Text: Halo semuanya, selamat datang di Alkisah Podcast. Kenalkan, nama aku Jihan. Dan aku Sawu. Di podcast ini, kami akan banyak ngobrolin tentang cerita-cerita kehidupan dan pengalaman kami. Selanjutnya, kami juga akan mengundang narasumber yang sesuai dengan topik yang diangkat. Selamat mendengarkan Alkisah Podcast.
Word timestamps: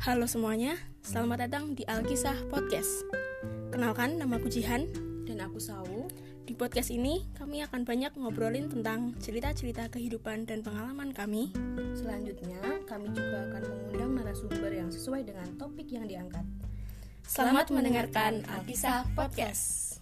Halo 0.00 0.24
semuanya, 0.24 0.80
selamat 1.04 1.44
datang 1.44 1.76
di 1.76 1.84
Alkisah 1.84 2.48
Podcast. 2.48 3.04
Kenalkan, 3.68 4.16
nama 4.16 4.40
aku 4.40 4.48
Jihan. 4.48 4.88
Dan 5.28 5.44
aku 5.44 5.60
Sawu. 5.60 6.08
Di 6.48 6.56
podcast 6.56 6.88
ini, 6.88 7.28
kami 7.36 7.60
akan 7.60 7.84
banyak 7.84 8.16
ngobrolin 8.16 8.72
tentang 8.72 9.12
cerita-cerita 9.20 9.92
kehidupan 9.92 10.48
dan 10.48 10.64
pengalaman 10.64 11.12
kami. 11.12 11.52
Selanjutnya, 11.92 12.80
kami 12.88 13.12
juga 13.12 13.44
akan 13.52 13.62
mengundang 13.68 14.24
narasumber 14.24 14.72
yang 14.72 14.88
sesuai 14.88 15.20
dengan 15.20 15.52
topik 15.60 15.92
yang 15.92 16.08
diangkat. 16.08 16.48
Selamat 17.28 17.68
mendengarkan 17.68 18.48
Alkisah 18.48 19.04
Podcast. 19.12 20.00